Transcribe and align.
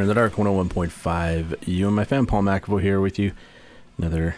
In 0.00 0.06
the 0.06 0.14
Dark 0.14 0.32
101.5. 0.32 1.68
You 1.68 1.86
and 1.86 1.94
my 1.94 2.04
fan 2.04 2.24
Paul 2.24 2.40
McAvoy 2.42 2.80
here 2.80 3.02
with 3.02 3.18
you. 3.18 3.32
Another 3.98 4.36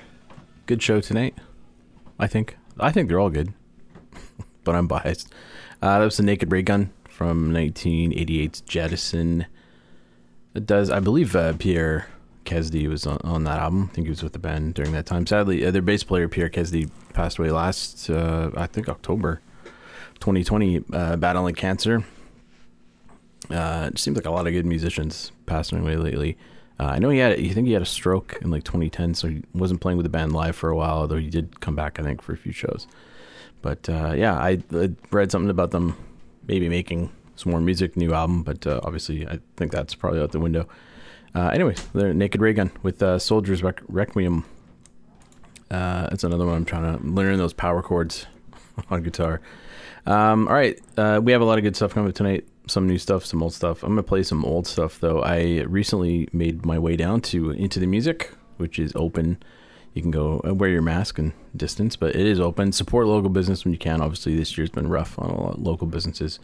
good 0.67 0.83
show 0.83 1.01
tonight. 1.01 1.37
I 2.19 2.27
think. 2.27 2.57
I 2.81 2.91
think 2.91 3.09
they're 3.09 3.21
all 3.21 3.31
good, 3.31 3.53
but 4.65 4.75
I'm 4.75 4.89
biased. 4.89 5.33
Uh, 5.81 6.01
that 6.01 6.05
was 6.05 6.17
the 6.17 6.25
Naked 6.25 6.51
Raygun 6.51 6.91
from 7.09 7.53
1988's 7.53 8.63
Jettison. 8.63 9.47
It 10.55 10.67
does, 10.67 10.91
I 10.91 10.99
believe, 10.99 11.37
uh, 11.37 11.53
Pierre 11.53 12.09
Kezdy 12.45 12.89
was 12.89 13.07
on, 13.07 13.19
on, 13.23 13.45
that 13.45 13.61
album. 13.61 13.89
I 13.89 13.95
think 13.95 14.09
he 14.09 14.11
was 14.11 14.25
with 14.25 14.33
the 14.33 14.41
band 14.41 14.75
during 14.75 14.91
that 14.93 15.07
time. 15.07 15.29
Sadly, 15.29 15.65
uh, 15.65 15.71
their 15.71 15.81
bass 15.81 16.03
player 16.03 16.29
Pierre 16.29 16.51
Kezdy 16.51 16.91
passed 17.13 17.39
away 17.39 17.53
last, 17.53 18.11
uh, 18.11 18.51
I 18.57 18.67
think, 18.67 18.89
October 18.89 19.41
2020, 20.15 20.83
uh, 20.93 21.17
battling 21.17 21.55
cancer. 21.55 22.05
Uh, 23.53 23.91
it 23.93 23.99
seems 23.99 24.17
like 24.17 24.27
a 24.27 24.31
lot 24.31 24.47
of 24.47 24.53
good 24.53 24.67
musicians 24.67 25.31
passing 25.47 25.79
away 25.79 25.97
lately. 25.97 26.39
Uh, 26.81 26.85
I 26.85 26.99
know 26.99 27.11
he 27.11 27.19
had, 27.19 27.39
you 27.39 27.53
think 27.53 27.67
he 27.67 27.75
had 27.75 27.83
a 27.83 27.87
stroke 27.87 28.39
in 28.41 28.51
like 28.51 28.65
2010, 28.65 29.15
so 29.15 29.29
he 29.29 29.43
wasn't 29.55 29.81
playing 29.81 29.99
with 29.99 30.05
the 30.05 30.11
band 30.11 30.33
live 30.33 30.57
for 30.57 30.71
a 30.71 30.77
while, 30.77 30.99
although 30.99 31.17
he 31.17 31.29
did 31.29 31.61
come 31.61 31.77
back, 31.77 32.01
I 32.01 32.03
think, 32.03 32.23
for 32.23 32.33
a 32.33 32.37
few 32.37 32.53
shows. 32.53 32.87
But 33.61 33.89
uh, 33.89 34.15
yeah, 34.17 34.37
I, 34.37 34.59
I, 34.73 34.91
read 35.11 35.31
something 35.31 35.51
about 35.51 35.71
them 35.71 35.97
maybe 36.49 36.69
making 36.69 37.13
some 37.37 37.53
more 37.53 37.61
music, 37.61 37.97
new 37.97 38.13
album, 38.13 38.43
but 38.43 38.67
uh, 38.67 38.81
obviously 38.83 39.27
I 39.27 39.39
think 39.57 39.71
that's 39.71 39.95
probably 39.95 40.21
out 40.21 40.33
the 40.33 40.41
window. 40.41 40.67
Uh, 41.35 41.49
anyway, 41.49 41.75
the 41.93 42.13
Naked 42.13 42.41
Raygun 42.41 42.71
with 42.83 43.03
uh, 43.03 43.19
Soldiers 43.19 43.63
Requ- 43.63 43.85
Requiem. 43.89 44.45
Uh, 45.71 46.09
that's 46.09 46.25
another 46.25 46.45
one 46.45 46.57
I'm 46.57 46.65
trying 46.65 46.99
to 46.99 47.05
learn 47.05 47.39
those 47.39 47.53
power 47.53 47.83
chords 47.83 48.27
on 48.91 49.03
guitar. 49.03 49.41
Um, 50.05 50.49
all 50.49 50.55
right, 50.55 50.79
uh, 50.97 51.21
we 51.23 51.33
have 51.33 51.41
a 51.41 51.45
lot 51.45 51.59
of 51.59 51.65
good 51.65 51.77
stuff 51.77 51.95
coming 51.95 52.09
up 52.09 52.15
tonight. 52.15 52.47
Some 52.67 52.87
new 52.87 52.99
stuff, 52.99 53.25
some 53.25 53.43
old 53.43 53.55
stuff. 53.55 53.83
I'm 53.83 53.91
gonna 53.91 54.03
play 54.03 54.23
some 54.23 54.45
old 54.45 54.67
stuff 54.67 55.01
though. 55.01 55.21
I 55.23 55.63
recently 55.63 56.29
made 56.33 56.65
my 56.65 56.79
way 56.79 56.97
down 56.97 57.21
to 57.23 57.51
Into 57.51 57.81
the 57.81 57.87
Music, 57.87 58.33
which 58.57 58.79
is 58.79 58.93
open. 58.95 59.43
You 59.95 60.03
can 60.03 60.11
go 60.11 60.41
uh, 60.47 60.55
wear 60.55 60.71
your 60.71 60.83
mask 60.83 61.19
and 61.19 61.33
distance, 61.57 61.97
but 61.97 62.15
it 62.15 62.27
is 62.27 62.39
open. 62.41 62.73
Support 62.73 63.07
local 63.07 63.31
business 63.31 63.65
when 63.65 63.73
you 63.73 63.79
can. 63.79 64.01
Obviously, 64.01 64.37
this 64.37 64.57
year's 64.57 64.71
been 64.71 64.89
rough 64.89 65.19
on 65.19 65.31
a 65.31 65.41
lot 65.41 65.55
of 65.55 65.63
local 65.63 65.87
businesses, 65.87 66.39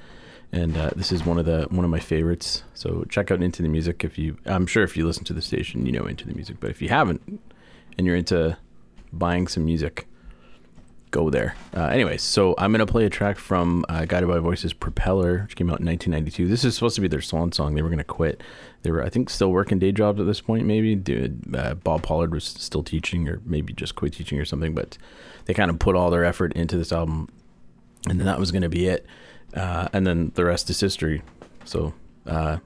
and 0.53 0.77
uh, 0.77 0.91
this 0.97 1.13
is 1.13 1.25
one 1.25 1.39
of 1.39 1.47
the 1.47 1.67
one 1.71 1.85
of 1.85 1.91
my 1.91 2.01
favorites. 2.01 2.65
So 2.75 3.05
check 3.09 3.31
out 3.31 3.41
Into 3.43 3.63
the 3.63 3.69
Music 3.69 4.03
if 4.03 4.19
you. 4.19 4.37
I'm 4.45 4.67
sure 4.67 4.83
if 4.83 4.97
you 4.97 5.07
listen 5.07 5.25
to 5.25 5.33
the 5.33 5.43
station, 5.43 5.87
you 5.87 5.93
know 5.93 6.07
Into 6.07 6.27
the 6.27 6.35
Music, 6.35 6.57
but 6.59 6.71
if 6.71 6.83
you 6.83 6.89
haven't, 6.89 7.41
and 7.97 8.07
you're 8.07 8.17
into 8.17 8.57
buying 9.13 9.47
some 9.47 9.65
music, 9.65 10.08
go 11.11 11.31
there. 11.31 11.55
Uh, 11.77 11.87
anyways, 11.87 12.23
so 12.23 12.55
I'm 12.59 12.73
gonna 12.73 12.87
play 12.87 13.05
a 13.05 13.11
track 13.11 13.39
from 13.39 13.85
uh, 13.89 14.05
Guided 14.05 14.29
by 14.29 14.39
Voices 14.39 14.73
"Propeller," 14.73 15.43
which 15.43 15.57
came 15.57 15.69
out 15.69 15.81
in 15.81 15.87
1992. 15.87 16.49
This 16.49 16.65
is 16.65 16.75
supposed 16.75 16.95
to 16.97 17.01
be 17.01 17.09
their 17.09 17.21
swan 17.21 17.53
song. 17.53 17.75
They 17.75 17.83
were 17.83 17.91
gonna 17.91 18.05
quit. 18.05 18.43
They 18.83 18.91
were, 18.91 19.03
I 19.03 19.09
think, 19.09 19.31
still 19.31 19.51
working 19.51 19.79
day 19.79 19.93
jobs 19.93 20.21
at 20.21 20.27
this 20.27 20.41
point. 20.41 20.65
Maybe 20.67 20.95
Dude, 20.95 21.55
uh, 21.55 21.75
Bob 21.75 22.03
Pollard 22.03 22.33
was 22.33 22.45
still 22.45 22.83
teaching, 22.83 23.29
or 23.29 23.41
maybe 23.45 23.73
just 23.73 23.95
quit 23.95 24.13
teaching 24.13 24.39
or 24.39 24.45
something. 24.45 24.75
But 24.75 24.99
they 25.47 25.55
kind 25.55 25.71
of 25.71 25.79
put 25.79 25.97
all 25.97 26.11
their 26.11 26.25
effort 26.25 26.53
into 26.55 26.77
this 26.77 26.93
album, 26.93 27.29
and 28.09 28.19
then 28.19 28.27
that 28.27 28.39
was 28.39 28.53
gonna 28.53 28.69
be 28.69 28.87
it. 28.87 29.07
Uh, 29.55 29.89
and 29.93 30.07
then 30.07 30.33
the 30.35 30.45
rest 30.45 30.69
is 30.71 30.79
history. 30.79 31.23
So 31.65 31.95
uh, 32.27 32.59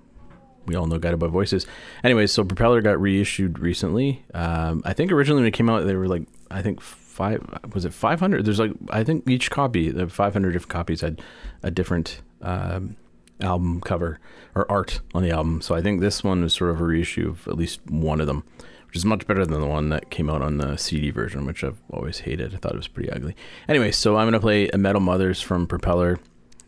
we 0.66 0.74
all 0.74 0.86
know 0.86 0.98
Guided 0.98 1.18
by 1.18 1.26
Voices. 1.28 1.66
Anyways, 2.04 2.32
so 2.32 2.44
Propeller 2.44 2.80
got 2.82 3.00
reissued 3.00 3.58
recently. 3.58 4.24
Um, 4.34 4.82
I 4.84 4.92
think 4.92 5.12
originally 5.12 5.42
when 5.42 5.48
it 5.48 5.52
came 5.52 5.68
out, 5.70 5.86
they 5.86 5.94
were 5.94 6.08
like, 6.08 6.22
I 6.50 6.62
think 6.62 6.80
five, 7.12 7.46
was 7.72 7.84
it 7.84 7.92
500? 7.92 8.44
There's 8.44 8.58
like, 8.58 8.72
I 8.90 9.04
think 9.04 9.28
each 9.28 9.50
copy, 9.50 9.90
the 9.90 10.08
500 10.08 10.52
different 10.52 10.70
copies 10.70 11.00
had 11.02 11.20
a 11.62 11.70
different 11.70 12.22
um, 12.40 12.96
album 13.40 13.80
cover 13.80 14.18
or 14.54 14.70
art 14.70 15.00
on 15.14 15.22
the 15.22 15.30
album. 15.30 15.60
So 15.60 15.74
I 15.74 15.82
think 15.82 16.00
this 16.00 16.24
one 16.24 16.42
is 16.42 16.54
sort 16.54 16.70
of 16.70 16.80
a 16.80 16.84
reissue 16.84 17.28
of 17.28 17.46
at 17.46 17.56
least 17.56 17.80
one 17.88 18.20
of 18.20 18.26
them, 18.26 18.44
which 18.86 18.96
is 18.96 19.04
much 19.04 19.26
better 19.26 19.44
than 19.44 19.60
the 19.60 19.66
one 19.66 19.90
that 19.90 20.10
came 20.10 20.30
out 20.30 20.42
on 20.42 20.58
the 20.58 20.76
CD 20.76 21.10
version, 21.10 21.46
which 21.46 21.62
I've 21.62 21.80
always 21.90 22.20
hated. 22.20 22.54
I 22.54 22.58
thought 22.58 22.72
it 22.72 22.78
was 22.78 22.88
pretty 22.88 23.10
ugly. 23.10 23.36
Anyway, 23.68 23.92
so 23.92 24.16
I'm 24.16 24.24
going 24.24 24.32
to 24.32 24.40
play 24.40 24.68
a 24.68 24.78
Metal 24.78 25.00
Mothers 25.00 25.40
from 25.40 25.66
Propeller 25.66 26.18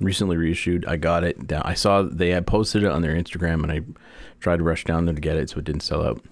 recently 0.01 0.37
reissued. 0.37 0.85
I 0.87 0.97
got 0.97 1.25
it 1.25 1.47
down. 1.47 1.63
I 1.65 1.75
saw 1.75 2.03
they 2.03 2.31
had 2.31 2.47
posted 2.47 2.83
it 2.83 2.91
on 2.91 3.03
their 3.03 3.15
Instagram, 3.15 3.63
and 3.63 3.73
I 3.73 3.81
tried 4.41 4.59
to 4.59 4.65
rush 4.65 4.85
down 4.85 5.07
there 5.07 5.15
to 5.15 5.21
get 5.21 5.37
it, 5.37 5.51
so 5.51 5.59
it 5.59 5.65
didn't 5.65 5.83
sell 5.83 6.05
out. 6.05 6.23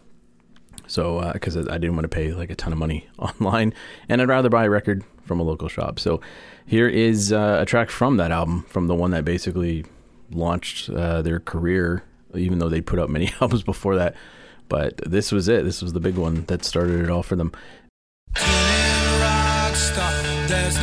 So 0.93 1.31
because 1.33 1.57
uh, 1.57 1.65
I 1.71 1.79
didn't 1.79 1.97
want 1.97 2.05
to 2.05 2.15
pay 2.15 2.35
like 2.35 2.51
a 2.51 2.55
ton 2.55 2.71
of 2.71 2.79
money 2.79 3.09
online, 3.19 3.73
and 4.11 4.21
I'd 4.21 4.29
rather 4.29 4.51
buy 4.51 4.67
a 4.67 4.71
record 4.71 5.03
from 5.25 5.41
a 5.41 5.43
local 5.43 5.69
shop. 5.69 5.99
So 5.99 6.21
here 6.67 6.87
is 6.87 7.33
uh, 7.33 7.59
a 7.61 7.65
track 7.65 7.89
from 7.89 8.19
that 8.19 8.31
album, 8.31 8.65
from 8.69 8.89
the 8.89 8.95
one 8.95 9.11
that 9.13 9.25
basically 9.25 9.87
launched 10.31 10.91
uh, 10.91 11.23
their 11.23 11.41
career, 11.41 12.05
even 12.35 12.59
though 12.59 12.69
they 12.69 12.83
put 12.83 12.99
out 12.99 13.09
many 13.09 13.33
albums 13.41 13.63
before 13.63 13.97
that. 13.97 14.15
But 14.69 14.99
this 14.99 15.33
was 15.33 15.49
it. 15.49 15.65
This 15.65 15.81
was 15.81 15.95
the 15.95 16.01
big 16.01 16.17
one 16.17 16.45
that 16.45 16.63
started 16.63 17.01
it 17.01 17.09
all 17.09 17.23
for 17.23 17.37
them. 17.37 17.53
There's 20.47 20.77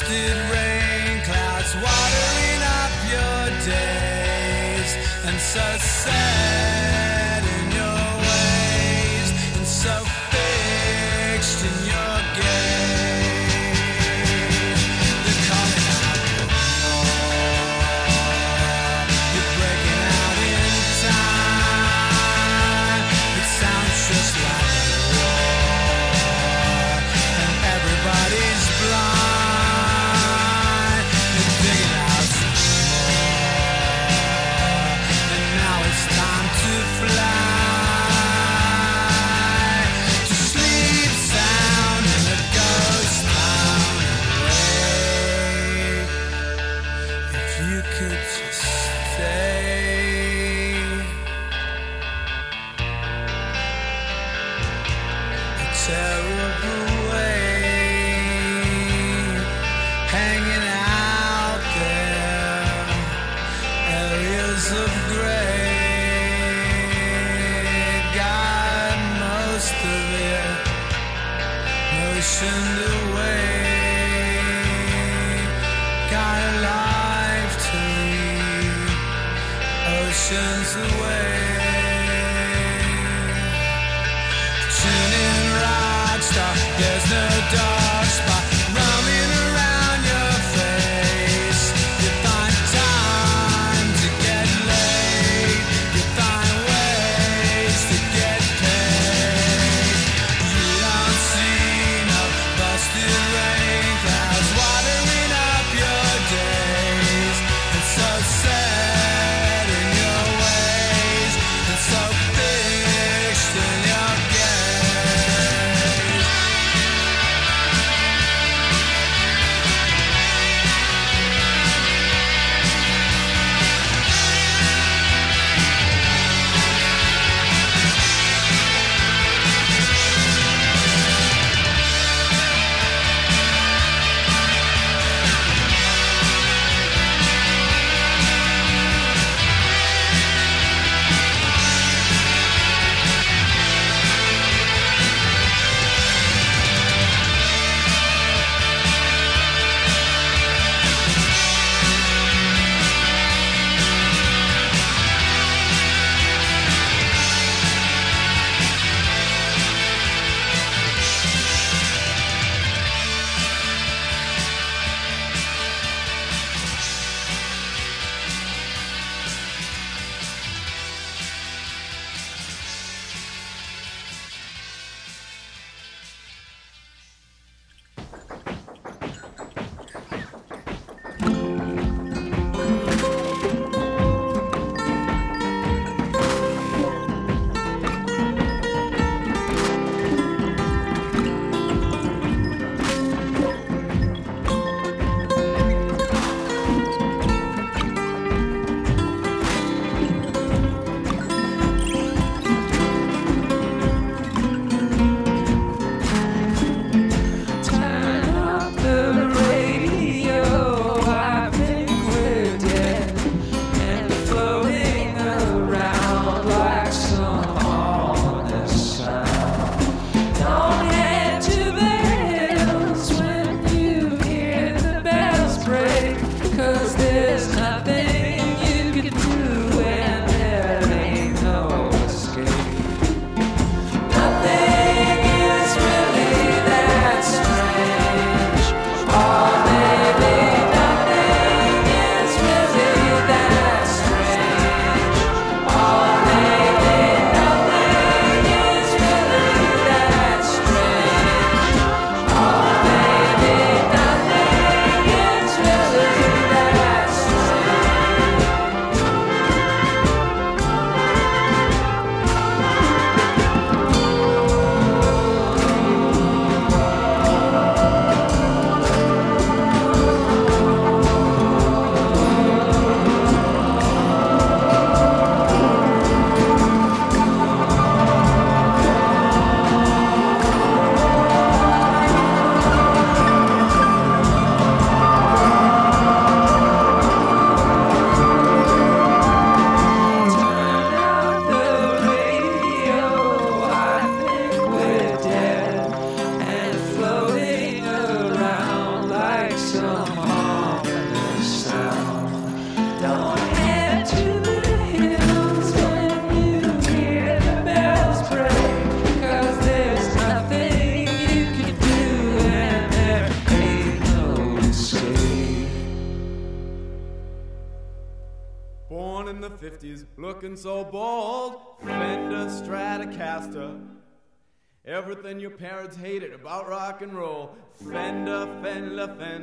busted 0.00 0.36
rain 0.50 1.20
clouds 1.24 1.74
watering 1.74 2.62
up 2.80 2.92
your 3.10 3.50
days. 3.66 4.96
And 5.26 5.38
so 5.38 5.76
sad 5.78 7.42
in 7.44 7.70
your 7.72 8.04
ways. 8.24 9.30
And 9.56 9.66
so 9.66 10.04
fixed 10.30 11.64
in 11.64 11.86
your 11.86 11.89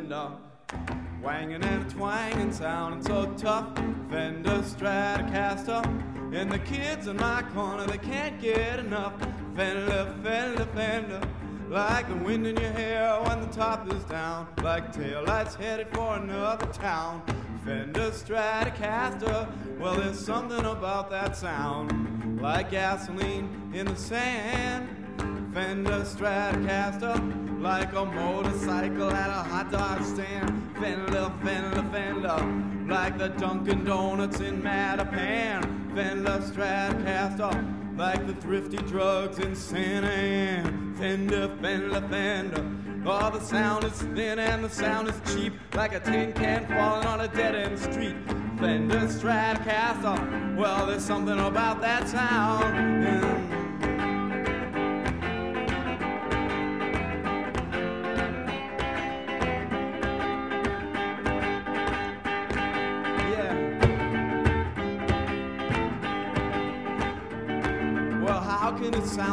Fender. 0.07 0.31
Wanging 1.21 1.63
and 1.63 1.85
a 1.85 1.93
twanging, 1.93 2.53
sounding 2.53 3.03
so 3.03 3.25
tough. 3.33 3.75
Fender 4.09 4.61
Stratocaster. 4.61 5.83
And 6.33 6.49
the 6.49 6.59
kids 6.59 7.07
in 7.07 7.17
my 7.17 7.41
corner, 7.53 7.85
they 7.85 7.97
can't 7.97 8.39
get 8.39 8.79
enough. 8.79 9.13
Fender, 9.53 10.15
Fender, 10.23 10.65
Fender. 10.73 11.21
Like 11.67 12.07
the 12.07 12.15
wind 12.15 12.47
in 12.47 12.55
your 12.55 12.71
hair 12.71 13.19
when 13.23 13.41
the 13.41 13.47
top 13.47 13.91
is 13.91 14.01
down. 14.05 14.47
Like 14.63 14.93
taillights 14.93 15.55
headed 15.55 15.89
for 15.93 16.15
another 16.15 16.67
town. 16.67 17.21
Fender 17.65 18.11
Stratocaster. 18.11 19.77
Well, 19.77 19.95
there's 19.95 20.25
something 20.25 20.65
about 20.65 21.09
that 21.09 21.35
sound. 21.35 22.41
Like 22.41 22.71
gasoline 22.71 23.73
in 23.73 23.87
the 23.87 23.97
sand. 23.97 24.87
Fender 25.53 26.03
Stratocaster. 26.03 27.46
Like 27.59 27.93
a 27.93 28.05
motorcycle 28.05 29.11
at 29.11 29.29
a 29.29 29.43
hot 29.49 29.71
dog 29.71 30.03
stand. 30.03 30.75
Fender, 30.79 31.31
Fender, 31.43 31.83
Fender. 31.91 32.87
Like 32.87 33.17
the 33.17 33.29
Dunkin' 33.29 33.83
Donuts 33.83 34.39
in 34.39 34.61
Mattapan. 34.61 35.93
Fender 35.95 36.39
Stratocaster 36.39 37.77
like 37.97 38.27
the 38.27 38.33
thrifty 38.35 38.77
drugs 38.77 39.39
in 39.39 39.55
Santa 39.55 40.07
Ana. 40.07 40.95
Fender, 40.97 41.49
Fender, 41.59 42.01
Fender. 42.01 42.77
Oh, 43.05 43.31
the 43.31 43.39
sound 43.39 43.85
is 43.85 43.93
thin 43.93 44.37
and 44.37 44.63
the 44.63 44.69
sound 44.69 45.07
is 45.07 45.19
cheap, 45.33 45.53
like 45.73 45.95
a 45.95 45.99
tin 45.99 46.33
can 46.33 46.67
falling 46.67 47.07
on 47.07 47.21
a 47.21 47.27
dead 47.27 47.55
end 47.55 47.79
street. 47.79 48.15
Fender 48.59 48.99
Stratocaster. 49.07 50.55
Well, 50.55 50.85
there's 50.85 51.03
something 51.03 51.39
about 51.39 51.81
that 51.81 52.07
sound. 52.07 52.75
Mm. 52.75 53.56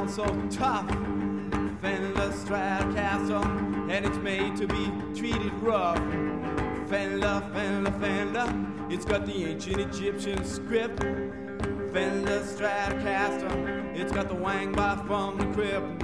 Sound 0.09 0.51
so 0.51 0.59
tough? 0.59 0.89
Fender 1.81 2.33
Stratocaster, 2.33 3.91
and 3.91 4.07
it's 4.07 4.17
made 4.19 4.57
to 4.57 4.67
be 4.67 4.91
treated 5.19 5.53
rough. 5.55 5.99
Fender, 6.89 7.43
Fender, 7.53 7.91
Fender, 7.93 8.67
it's 8.91 9.05
got 9.05 9.27
the 9.27 9.45
ancient 9.45 9.81
Egyptian 9.81 10.45
script. 10.45 11.01
Fender 11.01 12.41
Stratocaster, 12.41 13.97
it's 13.97 14.13
got 14.13 14.29
the 14.29 14.35
wang 14.35 14.73
bar 14.73 14.97
from 15.07 15.39
the 15.39 15.47
crib. 15.55 16.03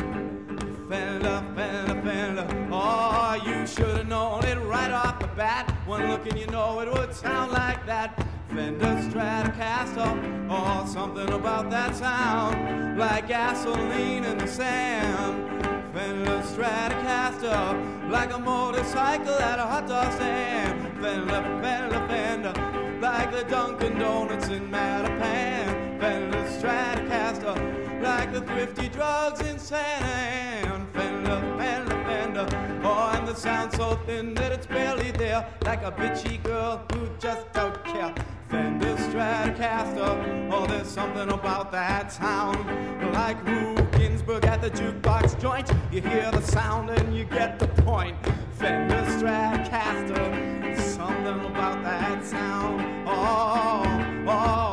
Fender, 0.88 1.42
Fender, 1.54 2.02
Fender, 2.02 2.69
oh, 2.73 3.40
you 3.45 3.66
should 3.66 3.97
have 3.97 4.09
known 4.09 4.45
it 4.45 4.59
right 4.59 4.90
off 4.90 5.19
the 5.21 5.28
bat. 5.28 5.71
One 5.87 6.09
look 6.09 6.26
and 6.26 6.38
you 6.38 6.47
know 6.47 6.80
it 6.80 6.90
would 6.90 7.14
sound 7.14 7.52
like 7.52 7.85
that. 7.87 8.29
Fender 8.54 8.97
Stratocaster, 9.09 10.49
oh, 10.50 10.85
something 10.85 11.33
about 11.33 11.71
that 11.71 11.95
sound, 11.95 12.99
like 12.99 13.28
gasoline 13.28 14.25
in 14.25 14.38
the 14.38 14.47
sand. 14.49 15.62
Fender 15.95 16.42
Stratocaster, 16.42 18.11
like 18.11 18.33
a 18.33 18.38
motorcycle 18.40 19.35
at 19.35 19.61
a 19.61 19.62
hot 19.62 19.87
dog 19.87 20.12
stand. 20.14 20.83
Fender, 21.00 21.42
Fender, 21.62 22.09
Fender, 22.09 22.99
like 23.00 23.30
the 23.30 23.45
Dunkin' 23.45 23.97
Donuts 24.00 24.49
in 24.49 24.69
Mattapan. 24.69 26.00
Fender 26.00 26.42
Stratocaster, 26.59 28.02
like 28.02 28.33
the 28.33 28.40
thrifty 28.40 28.88
drugs 28.88 29.42
in 29.42 29.61
San 29.61 30.02
Ann. 30.02 30.88
Fender, 30.92 31.40
Fender, 31.57 32.04
Fender, 32.04 32.80
oh, 32.83 33.12
and 33.14 33.28
the 33.28 33.35
sound 33.35 33.73
so 33.75 33.95
thin 34.07 34.35
that 34.35 34.50
it's 34.50 34.66
barely 34.66 35.12
there, 35.12 35.49
like 35.62 35.85
a 35.85 35.92
bitchy 35.92 36.42
girl 36.42 36.85
who 36.92 37.09
just 37.21 37.52
don't 37.52 37.85
care. 37.85 38.12
Fender 38.50 38.97
Stratocaster. 38.97 40.50
Oh, 40.50 40.66
there's 40.66 40.88
something 40.88 41.30
about 41.30 41.71
that 41.71 42.12
sound. 42.12 42.59
Like 43.12 43.42
Ruth 43.47 43.92
Ginsburg 43.92 44.45
at 44.45 44.61
the 44.61 44.71
jukebox 44.71 45.40
joint. 45.40 45.71
You 45.92 46.00
hear 46.00 46.33
the 46.33 46.42
sound 46.42 46.90
and 46.90 47.16
you 47.16 47.25
get 47.25 47.61
the 47.61 47.69
point. 47.69 48.16
Fender 48.54 49.04
Stratocaster. 49.19 50.76
Something 50.80 51.45
about 51.47 51.85
that 51.85 52.25
sound. 52.25 53.07
Oh, 53.07 53.85
oh, 54.26 54.69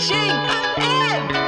Yeah. 0.00 1.47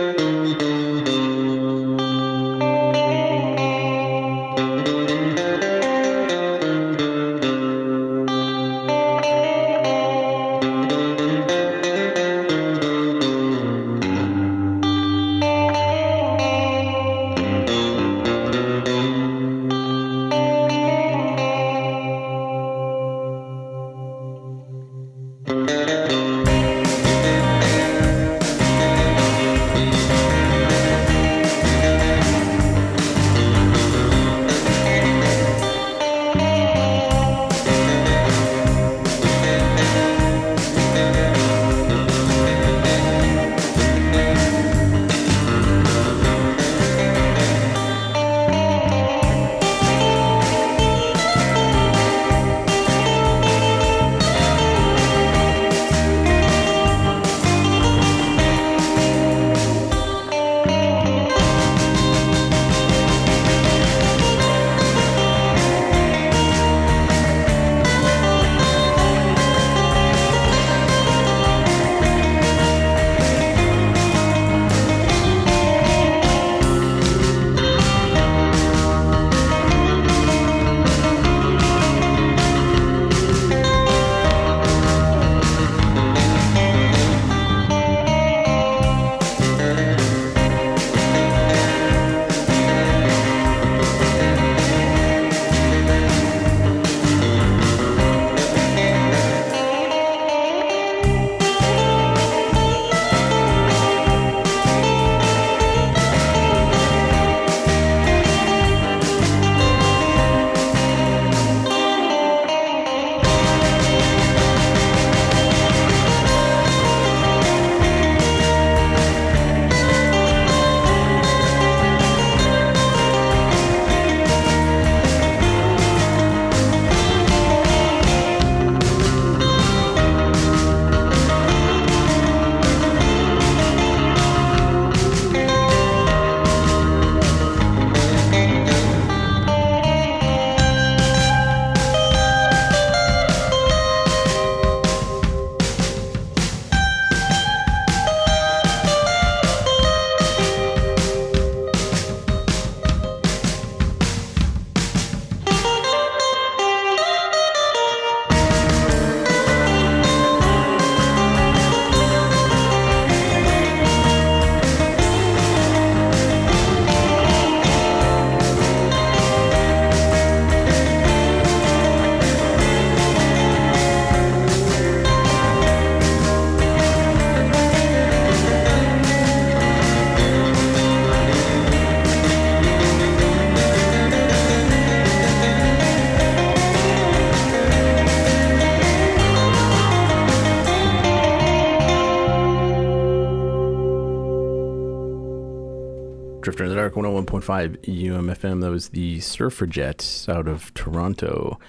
101.5 197.31 197.77
UMFM. 197.85 198.59
That 198.59 198.71
was 198.71 198.89
the 198.89 199.19
Surfrajettes 199.19 200.27
out 200.27 200.49
of 200.49 200.73
Toronto. 200.73 201.59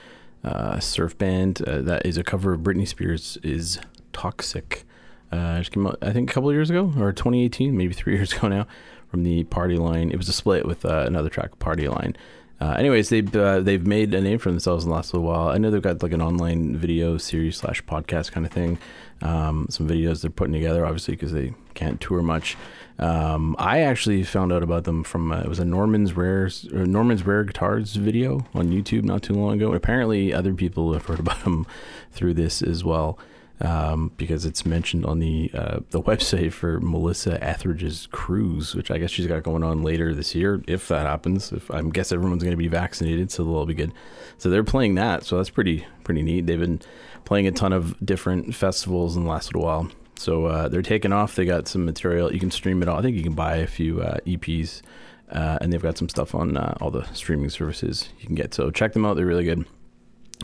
Uh, 0.42 0.80
surf 0.80 1.16
band 1.16 1.62
uh, 1.68 1.80
that 1.82 2.04
is 2.04 2.18
a 2.18 2.24
cover 2.24 2.52
of 2.52 2.62
Britney 2.62 2.86
Spears 2.86 3.38
is 3.44 3.78
Toxic. 4.12 4.82
Uh, 5.30 5.58
just 5.58 5.70
came 5.70 5.86
out, 5.86 5.98
I 6.02 6.12
think, 6.12 6.28
a 6.28 6.34
couple 6.34 6.52
years 6.52 6.68
ago, 6.68 6.92
or 6.98 7.12
2018, 7.12 7.76
maybe 7.76 7.94
three 7.94 8.14
years 8.16 8.32
ago 8.32 8.48
now, 8.48 8.66
from 9.08 9.22
the 9.22 9.44
Party 9.44 9.76
Line. 9.76 10.10
It 10.10 10.16
was 10.16 10.28
a 10.28 10.32
split 10.32 10.66
with 10.66 10.84
uh, 10.84 11.04
another 11.06 11.28
track, 11.28 11.56
Party 11.60 11.86
Line. 11.86 12.16
Uh, 12.60 12.72
anyways, 12.72 13.08
they've 13.08 13.34
uh, 13.36 13.60
they've 13.60 13.86
made 13.86 14.14
a 14.14 14.20
name 14.20 14.38
for 14.38 14.50
themselves 14.50 14.84
in 14.84 14.90
the 14.90 14.96
last 14.96 15.14
little 15.14 15.28
while. 15.28 15.48
I 15.48 15.58
know 15.58 15.70
they've 15.70 15.82
got 15.82 16.02
like 16.02 16.12
an 16.12 16.22
online 16.22 16.76
video 16.76 17.18
series 17.18 17.56
slash 17.56 17.84
podcast 17.84 18.32
kind 18.32 18.46
of 18.46 18.52
thing. 18.52 18.78
Um, 19.20 19.66
some 19.70 19.88
videos 19.88 20.22
they're 20.22 20.30
putting 20.30 20.52
together, 20.52 20.84
obviously, 20.84 21.14
because 21.14 21.32
they 21.32 21.54
can't 21.74 22.00
tour 22.00 22.22
much. 22.22 22.56
Um, 23.02 23.56
I 23.58 23.80
actually 23.80 24.22
found 24.22 24.52
out 24.52 24.62
about 24.62 24.84
them 24.84 25.02
from 25.02 25.32
uh, 25.32 25.40
it 25.40 25.48
was 25.48 25.58
a 25.58 25.64
Norman's 25.64 26.12
Rare 26.12 26.48
or 26.72 26.86
Norman's 26.86 27.26
Rare 27.26 27.42
Guitars 27.42 27.96
video 27.96 28.46
on 28.54 28.68
YouTube 28.68 29.02
not 29.02 29.24
too 29.24 29.34
long 29.34 29.54
ago. 29.54 29.66
And 29.66 29.76
apparently, 29.76 30.32
other 30.32 30.54
people 30.54 30.92
have 30.92 31.06
heard 31.06 31.18
about 31.18 31.42
them 31.42 31.66
through 32.12 32.34
this 32.34 32.62
as 32.62 32.84
well. 32.84 33.18
Um, 33.60 34.10
because 34.16 34.44
it's 34.44 34.66
mentioned 34.66 35.04
on 35.04 35.20
the 35.20 35.50
uh, 35.54 35.80
the 35.90 36.00
website 36.02 36.52
for 36.52 36.80
Melissa 36.80 37.42
Etheridge's 37.42 38.08
cruise, 38.10 38.74
which 38.74 38.90
I 38.90 38.98
guess 38.98 39.10
she's 39.10 39.26
got 39.26 39.42
going 39.44 39.62
on 39.62 39.82
later 39.82 40.14
this 40.14 40.34
year, 40.34 40.62
if 40.66 40.88
that 40.88 41.06
happens. 41.06 41.52
If 41.52 41.70
I 41.70 41.80
guess 41.82 42.10
everyone's 42.12 42.42
going 42.42 42.52
to 42.52 42.56
be 42.56 42.68
vaccinated, 42.68 43.30
so 43.30 43.44
they'll 43.44 43.54
all 43.54 43.66
be 43.66 43.74
good. 43.74 43.92
So 44.38 44.48
they're 44.48 44.64
playing 44.64 44.96
that, 44.96 45.24
so 45.24 45.36
that's 45.36 45.50
pretty 45.50 45.86
pretty 46.02 46.22
neat. 46.22 46.46
They've 46.46 46.58
been 46.58 46.80
playing 47.24 47.46
a 47.46 47.52
ton 47.52 47.72
of 47.72 47.94
different 48.04 48.54
festivals 48.54 49.16
in 49.16 49.24
the 49.24 49.30
last 49.30 49.54
little 49.54 49.62
while, 49.62 49.88
so 50.22 50.46
uh, 50.46 50.68
they're 50.68 50.82
taking 50.82 51.12
off. 51.12 51.34
They 51.34 51.44
got 51.44 51.66
some 51.66 51.84
material 51.84 52.32
you 52.32 52.38
can 52.38 52.50
stream 52.50 52.80
it 52.80 52.88
all. 52.88 52.98
I 52.98 53.02
think 53.02 53.16
you 53.16 53.22
can 53.22 53.34
buy 53.34 53.56
a 53.56 53.66
few 53.66 54.00
uh, 54.00 54.18
EPs, 54.26 54.82
uh, 55.30 55.58
and 55.60 55.72
they've 55.72 55.82
got 55.82 55.98
some 55.98 56.08
stuff 56.08 56.34
on 56.34 56.56
uh, 56.56 56.74
all 56.80 56.90
the 56.90 57.04
streaming 57.12 57.50
services 57.50 58.08
you 58.20 58.26
can 58.26 58.36
get. 58.36 58.54
So 58.54 58.70
check 58.70 58.92
them 58.92 59.04
out; 59.04 59.16
they're 59.16 59.26
really 59.26 59.44
good. 59.44 59.66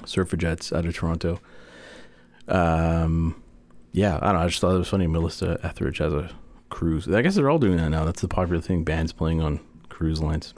Surfrajettes 0.00 0.76
out 0.76 0.84
of 0.84 0.94
Toronto. 0.94 1.40
Um, 2.48 3.40
yeah, 3.92 4.16
I 4.16 4.26
don't 4.26 4.34
know. 4.34 4.40
I 4.40 4.48
just 4.48 4.60
thought 4.60 4.74
it 4.74 4.78
was 4.78 4.88
funny. 4.88 5.06
Melissa 5.06 5.58
Etheridge 5.62 5.98
has 5.98 6.12
a 6.12 6.30
cruise. 6.70 7.08
I 7.08 7.22
guess 7.22 7.36
they're 7.36 7.50
all 7.50 7.58
doing 7.58 7.76
that 7.76 7.90
now. 7.90 8.04
That's 8.04 8.20
the 8.20 8.28
popular 8.28 8.60
thing. 8.60 8.84
Bands 8.84 9.12
playing 9.12 9.40
on 9.40 9.60
cruise 9.88 10.20
lines. 10.20 10.54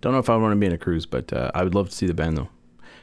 Don't 0.00 0.12
know 0.12 0.18
if 0.18 0.30
I 0.30 0.36
want 0.36 0.52
to 0.52 0.56
be 0.56 0.66
in 0.66 0.72
a 0.72 0.78
cruise, 0.78 1.06
but 1.06 1.32
uh, 1.32 1.50
I 1.54 1.62
would 1.64 1.74
love 1.74 1.90
to 1.90 1.94
see 1.94 2.06
the 2.06 2.14
band 2.14 2.38
though. 2.38 2.48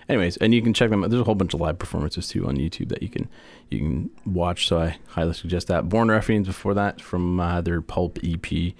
Anyways, 0.09 0.37
and 0.37 0.55
you 0.55 0.61
can 0.63 0.73
check 0.73 0.89
them. 0.89 1.03
out. 1.03 1.11
There's 1.11 1.21
a 1.21 1.25
whole 1.25 1.35
bunch 1.35 1.53
of 1.53 1.61
live 1.61 1.77
performances 1.77 2.27
too 2.27 2.47
on 2.47 2.57
YouTube 2.57 2.89
that 2.89 3.03
you 3.03 3.09
can 3.09 3.29
you 3.69 3.77
can 3.77 4.09
watch. 4.25 4.67
So 4.67 4.79
I 4.79 4.97
highly 5.09 5.33
suggest 5.33 5.67
that. 5.67 5.87
Born 5.87 6.09
Ruffians 6.09 6.47
before 6.47 6.73
that 6.73 6.99
from 6.99 7.39
uh, 7.39 7.61
their 7.61 7.81
Pulp 7.81 8.17
EP. 8.23 8.73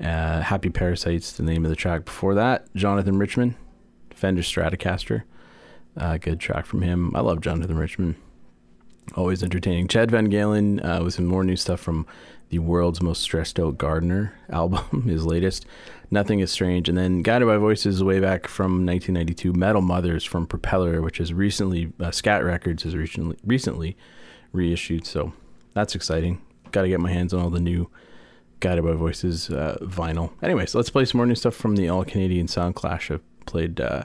Uh, 0.00 0.40
Happy 0.42 0.70
Parasites, 0.70 1.32
the 1.32 1.42
name 1.42 1.64
of 1.64 1.70
the 1.70 1.76
track. 1.76 2.04
Before 2.04 2.32
that, 2.36 2.72
Jonathan 2.76 3.18
Richman, 3.18 3.56
Fender 4.10 4.42
Stratocaster. 4.42 5.24
Uh, 5.96 6.16
good 6.18 6.38
track 6.38 6.64
from 6.64 6.82
him. 6.82 7.10
I 7.16 7.20
love 7.20 7.40
Jonathan 7.40 7.76
Richman 7.76 8.14
Always 9.14 9.42
entertaining. 9.42 9.88
Chad 9.88 10.10
VanGaalen 10.10 10.84
uh, 10.84 11.02
with 11.02 11.14
some 11.14 11.26
more 11.26 11.44
new 11.44 11.56
stuff 11.56 11.80
from 11.80 12.06
the 12.50 12.58
world's 12.58 13.02
most 13.02 13.20
stressed 13.20 13.58
out 13.60 13.78
gardener 13.78 14.34
album, 14.50 15.02
his 15.08 15.26
latest. 15.26 15.66
Nothing 16.10 16.40
is 16.40 16.50
strange, 16.50 16.88
and 16.88 16.96
then 16.96 17.22
Guided 17.22 17.46
by 17.46 17.58
Voices 17.58 18.02
way 18.02 18.20
back 18.20 18.48
from 18.48 18.86
1992. 18.86 19.52
Metal 19.52 19.82
Mothers 19.82 20.24
from 20.24 20.46
Propeller, 20.46 21.02
which 21.02 21.20
is 21.20 21.34
recently 21.34 21.92
uh, 22.00 22.10
Scat 22.10 22.42
Records 22.44 22.84
has 22.84 22.96
recently 22.96 23.36
recently 23.44 23.96
reissued. 24.52 25.06
So 25.06 25.32
that's 25.74 25.94
exciting. 25.94 26.40
Got 26.72 26.82
to 26.82 26.88
get 26.88 27.00
my 27.00 27.12
hands 27.12 27.34
on 27.34 27.40
all 27.42 27.50
the 27.50 27.60
new 27.60 27.90
Guided 28.60 28.84
by 28.84 28.92
Voices 28.92 29.50
uh, 29.50 29.76
vinyl. 29.82 30.32
Anyways, 30.42 30.74
let's 30.74 30.90
play 30.90 31.04
some 31.04 31.18
more 31.18 31.26
new 31.26 31.34
stuff 31.34 31.54
from 31.54 31.76
the 31.76 31.88
All 31.88 32.04
Canadian 32.04 32.48
Sound 32.48 32.74
Clash. 32.74 33.10
I've 33.10 33.22
played 33.46 33.80
uh, 33.80 34.04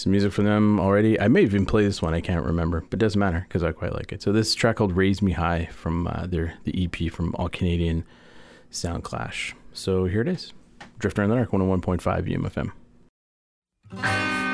some 0.00 0.12
music 0.12 0.32
from 0.32 0.46
them 0.46 0.80
already. 0.80 1.20
I 1.20 1.28
may 1.28 1.42
even 1.42 1.66
play 1.66 1.84
this 1.84 2.00
one. 2.00 2.14
I 2.14 2.20
can't 2.20 2.44
remember, 2.44 2.80
but 2.80 2.94
it 2.94 3.00
doesn't 3.00 3.18
matter 3.18 3.44
because 3.46 3.62
I 3.62 3.72
quite 3.72 3.92
like 3.92 4.12
it. 4.12 4.22
So 4.22 4.32
this 4.32 4.54
track 4.54 4.76
called 4.76 4.96
"Raise 4.96 5.20
Me 5.20 5.32
High" 5.32 5.66
from 5.66 6.06
uh, 6.06 6.26
their 6.26 6.54
the 6.64 6.84
EP 6.84 7.12
from 7.12 7.34
All 7.36 7.48
Canadian 7.48 8.04
Sound 8.70 9.04
Clash. 9.04 9.54
So 9.72 10.06
here 10.06 10.22
it 10.22 10.28
is, 10.28 10.52
Drifter 10.98 11.22
in 11.22 11.30
the 11.30 11.36
Dark, 11.36 11.50
101.5 11.50 12.72
UMFM. 13.92 14.49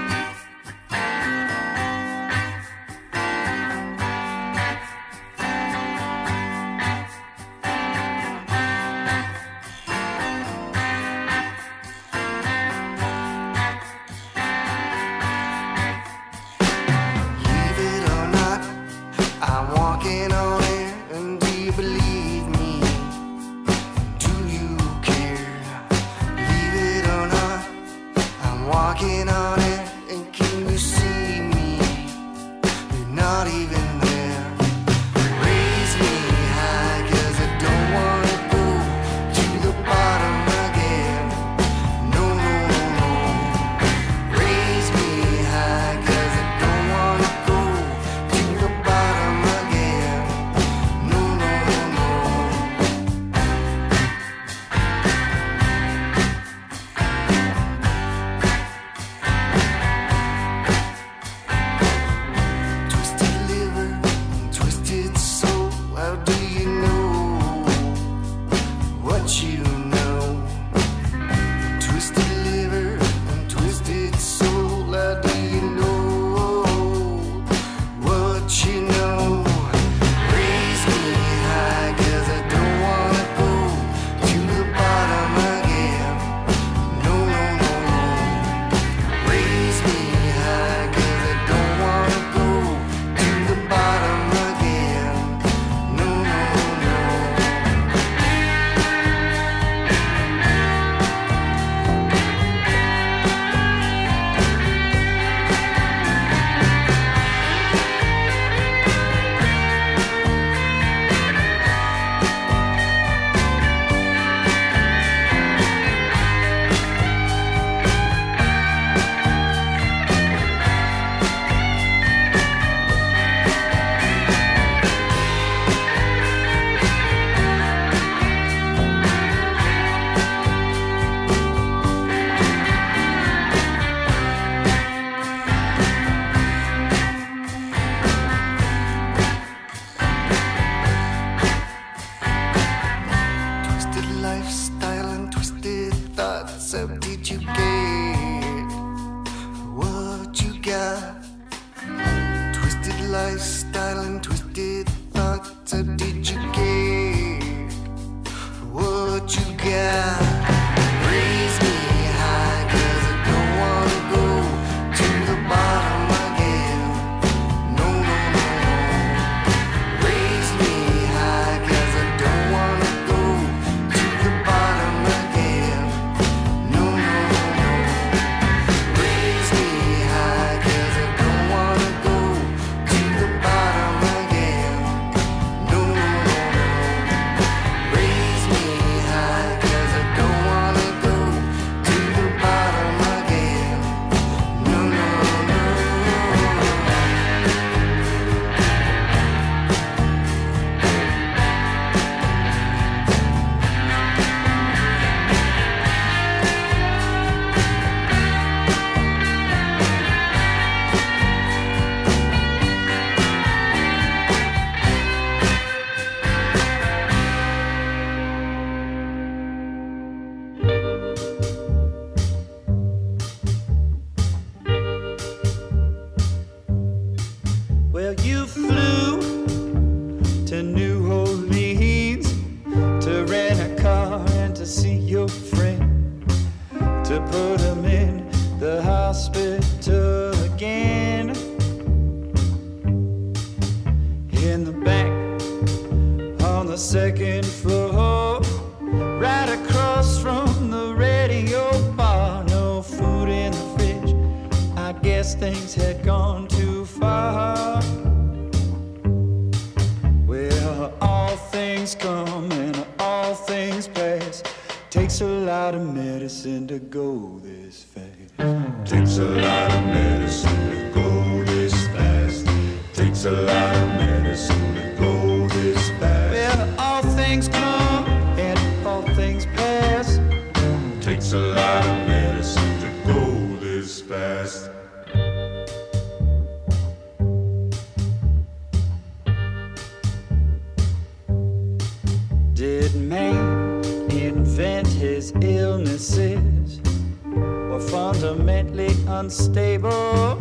Did 292.66 292.96
man 292.96 293.85
invent 294.11 294.88
his 294.88 295.33
illnesses 295.40 296.81
were 297.24 297.79
fundamentally 297.79 298.90
unstable. 299.07 300.35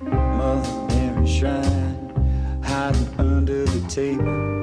Mother 0.00 0.86
Mary 0.88 1.26
Shrine 1.26 2.62
hiding 2.64 3.08
under 3.18 3.66
the 3.66 3.86
table. 3.86 4.55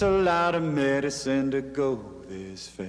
Takes 0.00 0.08
a 0.08 0.22
lot 0.22 0.54
of 0.54 0.62
medicine 0.62 1.50
to 1.50 1.60
go 1.60 2.02
this 2.26 2.68
fast. 2.68 2.88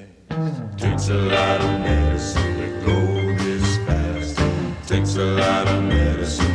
Takes 0.77 1.09
a 1.09 1.13
lot 1.13 1.59
of 1.59 1.81
medicine 1.81 2.57
to 2.57 2.85
go 2.85 3.43
this 3.43 3.77
fast. 3.79 4.87
Takes 4.87 5.17
a 5.17 5.25
lot 5.25 5.67
of 5.67 5.83
medicine. 5.83 6.50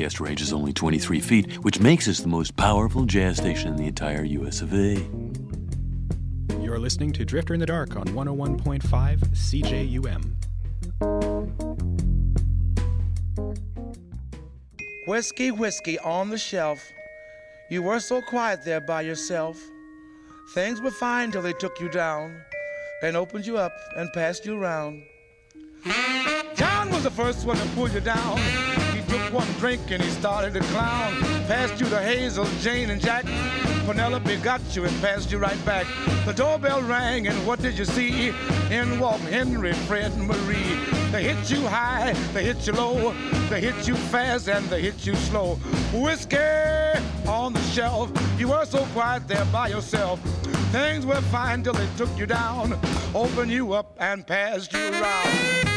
Broadcast 0.00 0.20
range 0.20 0.40
is 0.40 0.50
only 0.50 0.72
23 0.72 1.20
feet, 1.20 1.54
which 1.56 1.78
makes 1.78 2.08
us 2.08 2.20
the 2.20 2.28
most 2.28 2.56
powerful 2.56 3.04
jazz 3.04 3.36
station 3.36 3.68
in 3.68 3.76
the 3.76 3.86
entire 3.86 4.24
US 4.24 4.62
of 4.62 4.72
A. 4.72 4.94
You're 6.58 6.78
listening 6.78 7.12
to 7.12 7.24
Drifter 7.26 7.52
in 7.52 7.60
the 7.60 7.66
Dark 7.66 7.96
on 7.96 8.06
101.5 8.06 8.80
CJUM. 9.34 10.36
Whiskey, 15.06 15.50
whiskey 15.50 15.98
on 15.98 16.30
the 16.30 16.38
shelf. 16.38 16.90
You 17.68 17.82
were 17.82 18.00
so 18.00 18.22
quiet 18.22 18.64
there 18.64 18.80
by 18.80 19.02
yourself. 19.02 19.60
Things 20.54 20.80
were 20.80 20.90
fine 20.90 21.30
till 21.30 21.42
they 21.42 21.52
took 21.52 21.78
you 21.78 21.90
down 21.90 22.40
and 23.02 23.18
opened 23.18 23.46
you 23.46 23.58
up 23.58 23.74
and 23.96 24.10
passed 24.14 24.46
you 24.46 24.56
around. 24.58 25.02
John 26.54 26.90
was 26.90 27.02
the 27.02 27.10
first 27.10 27.46
one 27.46 27.58
to 27.58 27.68
pull 27.74 27.90
you 27.90 28.00
down. 28.00 28.69
One 29.32 29.46
drink 29.58 29.92
and 29.92 30.02
he 30.02 30.10
started 30.10 30.54
to 30.54 30.60
clown. 30.60 31.20
Passed 31.46 31.80
you 31.80 31.86
the 31.86 32.00
Hazel, 32.00 32.46
Jane, 32.60 32.90
and 32.90 33.00
Jack. 33.00 33.24
Penelope 33.86 34.36
got 34.38 34.60
you 34.74 34.84
and 34.84 35.00
passed 35.00 35.30
you 35.30 35.38
right 35.38 35.64
back. 35.64 35.86
The 36.26 36.32
doorbell 36.32 36.82
rang 36.82 37.28
and 37.28 37.46
what 37.46 37.62
did 37.62 37.78
you 37.78 37.84
see? 37.84 38.32
In 38.70 38.98
walked 38.98 39.22
Henry, 39.22 39.72
Fred, 39.72 40.10
and 40.12 40.26
Marie. 40.26 40.74
They 41.12 41.24
hit 41.24 41.48
you 41.48 41.60
high, 41.68 42.12
they 42.32 42.44
hit 42.44 42.66
you 42.66 42.72
low, 42.72 43.14
they 43.48 43.60
hit 43.60 43.86
you 43.86 43.94
fast 43.94 44.48
and 44.48 44.66
they 44.66 44.82
hit 44.82 45.06
you 45.06 45.14
slow. 45.14 45.54
Whiskey 45.92 46.36
on 47.28 47.52
the 47.52 47.62
shelf, 47.72 48.10
you 48.36 48.48
were 48.48 48.64
so 48.64 48.84
quiet 48.86 49.28
there 49.28 49.44
by 49.46 49.68
yourself. 49.68 50.20
Things 50.72 51.06
were 51.06 51.20
fine 51.32 51.62
till 51.62 51.74
they 51.74 51.88
took 51.96 52.16
you 52.18 52.26
down, 52.26 52.78
opened 53.14 53.52
you 53.52 53.74
up 53.74 53.96
and 54.00 54.26
passed 54.26 54.72
you 54.72 54.90
around. 54.90 55.69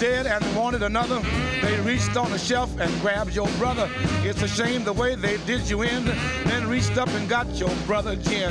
Dead 0.00 0.26
and 0.26 0.56
wanted 0.56 0.82
another. 0.82 1.20
They 1.60 1.78
reached 1.82 2.16
on 2.16 2.30
the 2.30 2.38
shelf 2.38 2.74
and 2.80 2.90
grabbed 3.02 3.34
your 3.34 3.46
brother. 3.58 3.86
It's 4.24 4.40
a 4.40 4.48
shame 4.48 4.82
the 4.82 4.94
way 4.94 5.14
they 5.14 5.36
did 5.44 5.68
you 5.68 5.82
in. 5.82 6.06
Then 6.46 6.66
reached 6.70 6.96
up 6.96 7.08
and 7.10 7.28
got 7.28 7.46
your 7.56 7.68
brother 7.86 8.16
Jim. 8.16 8.50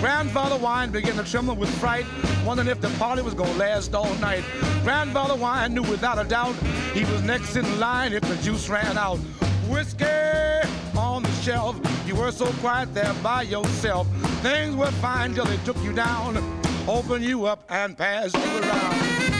Grandfather 0.00 0.56
Wine 0.56 0.90
began 0.90 1.14
to 1.14 1.22
tremble 1.22 1.54
with 1.54 1.70
fright, 1.78 2.04
wondering 2.44 2.68
if 2.68 2.80
the 2.80 2.88
party 2.98 3.22
was 3.22 3.32
gonna 3.32 3.52
last 3.52 3.94
all 3.94 4.12
night. 4.16 4.42
Grandfather 4.82 5.36
Wine 5.36 5.72
knew 5.72 5.82
without 5.82 6.18
a 6.18 6.24
doubt 6.24 6.56
he 6.94 7.04
was 7.04 7.22
next 7.22 7.54
in 7.54 7.78
line 7.78 8.12
if 8.12 8.22
the 8.22 8.36
juice 8.42 8.68
ran 8.68 8.98
out. 8.98 9.18
Whiskey 9.68 10.04
on 10.96 11.22
the 11.22 11.32
shelf, 11.42 11.78
you 12.08 12.16
were 12.16 12.32
so 12.32 12.46
quiet 12.54 12.92
there 12.92 13.14
by 13.22 13.42
yourself. 13.42 14.08
Things 14.42 14.74
were 14.74 14.90
fine 15.00 15.32
till 15.32 15.44
they 15.44 15.58
took 15.58 15.80
you 15.84 15.92
down, 15.92 16.36
opened 16.88 17.24
you 17.24 17.46
up 17.46 17.62
and 17.68 17.96
passed 17.96 18.34
you 18.34 18.62
around. 18.62 19.37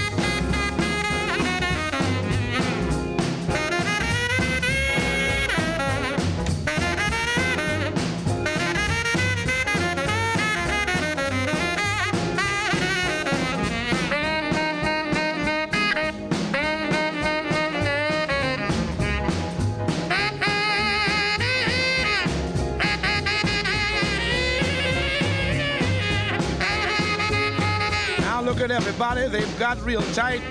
Look 28.59 28.71
at 28.71 28.77
everybody, 28.77 29.29
they've 29.29 29.59
got 29.59 29.81
real 29.85 30.03
tight. 30.15 30.43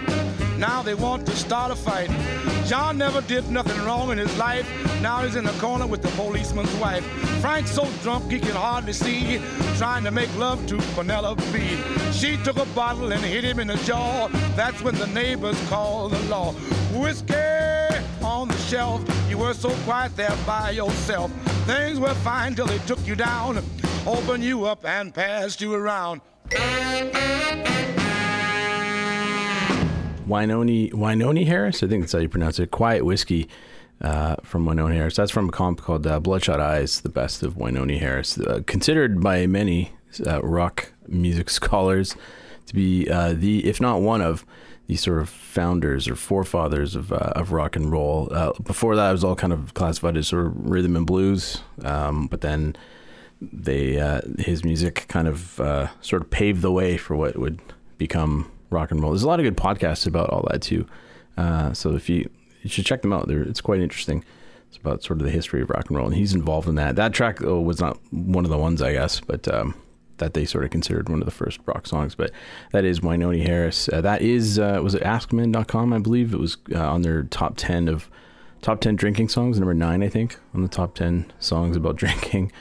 Now 0.57 0.81
they 0.81 0.93
want 0.93 1.25
to 1.25 1.35
start 1.35 1.71
a 1.71 1.75
fight. 1.75 2.09
John 2.65 2.97
never 2.97 3.19
did 3.21 3.49
nothing 3.51 3.83
wrong 3.83 4.11
in 4.11 4.17
his 4.17 4.35
life. 4.37 4.65
Now 5.01 5.23
he's 5.23 5.35
in 5.35 5.43
the 5.43 5.51
corner 5.53 5.85
with 5.85 6.01
the 6.01 6.07
policeman's 6.09 6.73
wife. 6.75 7.03
Frank's 7.41 7.71
so 7.71 7.85
drunk 8.03 8.31
he 8.31 8.39
can 8.39 8.55
hardly 8.55 8.93
see, 8.93 9.41
trying 9.77 10.05
to 10.05 10.11
make 10.11 10.33
love 10.37 10.65
to 10.67 10.77
Penelope. 10.95 11.77
She 12.13 12.37
took 12.37 12.57
a 12.57 12.65
bottle 12.67 13.11
and 13.11 13.21
hit 13.21 13.43
him 13.43 13.59
in 13.59 13.67
the 13.67 13.77
jaw. 13.77 14.29
That's 14.55 14.81
when 14.81 14.95
the 14.95 15.07
neighbors 15.07 15.59
called 15.67 16.13
the 16.13 16.23
law. 16.29 16.53
Whiskey 16.93 17.35
on 18.23 18.47
the 18.47 18.57
shelf, 18.69 19.01
you 19.29 19.37
were 19.37 19.53
so 19.53 19.71
quiet 19.83 20.15
there 20.15 20.37
by 20.45 20.71
yourself. 20.71 21.29
Things 21.65 21.99
were 21.99 22.15
fine 22.15 22.55
till 22.55 22.67
they 22.67 22.79
took 22.79 23.05
you 23.05 23.15
down, 23.15 23.61
opened 24.05 24.45
you 24.45 24.65
up 24.65 24.85
and 24.85 25.13
passed 25.13 25.59
you 25.59 25.73
around. 25.73 26.21
Winoni 30.27 30.91
Wynonie 30.91 31.47
Harris, 31.47 31.81
I 31.83 31.87
think 31.87 32.03
that's 32.03 32.13
how 32.13 32.19
you 32.19 32.29
pronounce 32.29 32.59
it. 32.59 32.71
Quiet 32.71 33.05
Whiskey 33.05 33.47
uh, 34.01 34.35
from 34.43 34.65
Wynonie 34.65 34.95
Harris. 34.95 35.15
That's 35.15 35.31
from 35.31 35.49
a 35.49 35.51
comp 35.51 35.81
called 35.81 36.05
uh, 36.05 36.19
Bloodshot 36.19 36.59
Eyes, 36.59 37.01
the 37.01 37.09
best 37.09 37.43
of 37.43 37.55
Wynonie 37.55 37.99
Harris. 37.99 38.37
Uh, 38.37 38.61
considered 38.65 39.21
by 39.21 39.47
many 39.47 39.93
uh, 40.25 40.41
rock 40.41 40.91
music 41.07 41.49
scholars 41.59 42.15
to 42.65 42.75
be 42.75 43.09
uh, 43.09 43.33
the, 43.33 43.65
if 43.65 43.79
not 43.79 44.01
one 44.01 44.21
of, 44.21 44.45
the 44.87 44.95
sort 44.95 45.19
of 45.19 45.27
founders 45.27 46.07
or 46.07 46.15
forefathers 46.15 46.95
of, 46.95 47.11
uh, 47.11 47.33
of 47.35 47.51
rock 47.51 47.75
and 47.75 47.91
roll. 47.91 48.27
Before 48.63 48.95
that, 48.95 49.09
it 49.09 49.11
was 49.11 49.23
all 49.23 49.35
kind 49.35 49.51
of 49.51 49.73
classified 49.73 50.15
as 50.15 50.29
sort 50.29 50.45
of 50.45 50.69
rhythm 50.69 50.95
and 50.95 51.05
blues, 51.05 51.61
um, 51.83 52.27
but 52.27 52.39
then 52.39 52.73
they 53.41 53.95
his 54.39 54.63
music 54.63 55.05
kind 55.09 55.27
of 55.27 55.59
sort 55.99 56.21
of 56.21 56.29
paved 56.29 56.61
the 56.61 56.71
way 56.71 56.95
for 56.95 57.17
what 57.17 57.35
would 57.35 57.59
become 57.97 58.49
rock 58.69 58.91
and 58.91 59.01
roll. 59.01 59.11
There's 59.11 59.23
a 59.23 59.27
lot 59.27 59.39
of 59.39 59.43
good 59.43 59.57
podcasts 59.57 60.07
about 60.07 60.29
all 60.29 60.47
that 60.51 60.61
too. 60.61 60.85
Uh, 61.37 61.73
so 61.73 61.95
if 61.95 62.09
you 62.09 62.29
you 62.63 62.69
should 62.69 62.85
check 62.85 63.01
them 63.01 63.13
out, 63.13 63.27
They're, 63.27 63.43
it's 63.43 63.61
quite 63.61 63.79
interesting. 63.79 64.23
It's 64.67 64.77
about 64.77 65.03
sort 65.03 65.19
of 65.19 65.25
the 65.25 65.31
history 65.31 65.61
of 65.61 65.69
rock 65.69 65.87
and 65.87 65.97
roll, 65.97 66.07
and 66.07 66.15
he's 66.15 66.33
involved 66.33 66.67
in 66.67 66.75
that. 66.75 66.95
That 66.97 67.13
track 67.13 67.39
though, 67.39 67.61
was 67.61 67.79
not 67.79 67.99
one 68.11 68.43
of 68.43 68.51
the 68.51 68.57
ones, 68.57 68.81
I 68.81 68.93
guess, 68.93 69.21
but 69.21 69.47
um, 69.53 69.75
that 70.17 70.33
they 70.33 70.45
sort 70.45 70.65
of 70.65 70.71
considered 70.71 71.07
one 71.09 71.19
of 71.21 71.25
the 71.25 71.31
first 71.31 71.59
rock 71.65 71.87
songs. 71.87 72.15
But 72.15 72.31
that 72.71 72.83
is 72.83 72.99
Wynonie 72.99 73.45
Harris. 73.45 73.87
Uh, 73.87 74.01
that 74.01 74.21
is 74.21 74.59
uh, 74.59 74.81
was 74.83 74.95
it 74.95 75.03
AskMen.com, 75.03 75.93
I 75.93 75.99
believe 75.99 76.33
it 76.33 76.39
was 76.39 76.57
uh, 76.73 76.79
on 76.79 77.03
their 77.03 77.23
top 77.23 77.53
ten 77.55 77.87
of 77.87 78.09
top 78.61 78.81
ten 78.81 78.95
drinking 78.95 79.29
songs, 79.29 79.59
number 79.59 79.73
nine, 79.73 80.03
I 80.03 80.09
think, 80.09 80.37
on 80.53 80.63
the 80.63 80.67
top 80.67 80.95
ten 80.95 81.31
songs 81.39 81.77
about 81.77 81.95
drinking. 81.97 82.51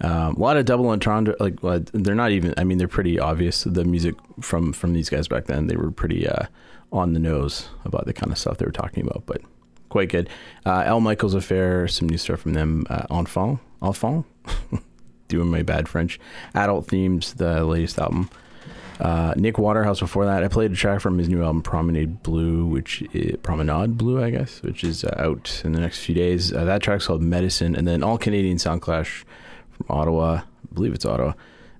Um, 0.00 0.36
a 0.36 0.38
lot 0.38 0.56
of 0.56 0.66
double 0.66 0.88
entendre, 0.88 1.34
like 1.40 1.62
well, 1.62 1.82
they're 1.92 2.14
not 2.14 2.30
even. 2.30 2.54
I 2.56 2.64
mean, 2.64 2.78
they're 2.78 2.88
pretty 2.88 3.18
obvious. 3.18 3.64
The 3.64 3.84
music 3.84 4.14
from 4.40 4.72
from 4.72 4.92
these 4.92 5.08
guys 5.08 5.28
back 5.28 5.46
then, 5.46 5.68
they 5.68 5.76
were 5.76 5.90
pretty 5.90 6.28
uh, 6.28 6.46
on 6.92 7.12
the 7.12 7.20
nose 7.20 7.68
about 7.84 8.06
the 8.06 8.12
kind 8.12 8.30
of 8.30 8.38
stuff 8.38 8.58
they 8.58 8.66
were 8.66 8.72
talking 8.72 9.06
about, 9.06 9.24
but 9.26 9.40
quite 9.88 10.10
good. 10.10 10.28
Uh, 10.64 10.82
Al 10.84 11.00
Michaels 11.00 11.34
Affair, 11.34 11.88
some 11.88 12.08
new 12.08 12.18
stuff 12.18 12.40
from 12.40 12.52
them. 12.52 12.84
Uh, 12.90 13.06
Enfant, 13.10 13.58
Enfant, 13.82 14.24
doing 15.28 15.50
my 15.50 15.62
bad 15.62 15.88
French. 15.88 16.20
Adult 16.54 16.86
Themes, 16.88 17.34
the 17.34 17.64
latest 17.64 17.98
album. 17.98 18.28
Uh, 18.98 19.34
Nick 19.36 19.58
Waterhouse 19.58 20.00
before 20.00 20.24
that, 20.24 20.42
I 20.42 20.48
played 20.48 20.72
a 20.72 20.74
track 20.74 21.00
from 21.00 21.18
his 21.18 21.28
new 21.28 21.42
album 21.42 21.62
Promenade 21.62 22.22
Blue, 22.22 22.64
which 22.64 23.02
is, 23.12 23.36
Promenade 23.42 23.98
Blue, 23.98 24.22
I 24.22 24.30
guess, 24.30 24.62
which 24.62 24.84
is 24.84 25.04
uh, 25.04 25.14
out 25.18 25.60
in 25.64 25.72
the 25.72 25.80
next 25.80 26.00
few 26.00 26.14
days. 26.14 26.52
Uh, 26.52 26.64
that 26.64 26.82
track's 26.82 27.06
called 27.06 27.22
Medicine, 27.22 27.76
and 27.76 27.86
then 27.86 28.02
All 28.02 28.16
Canadian 28.16 28.58
Sound 28.58 28.80
Clash 28.80 29.24
from 29.76 29.86
Ottawa, 29.88 30.42
I 30.42 30.74
believe 30.74 30.94
it's 30.94 31.04
Ottawa. 31.04 31.34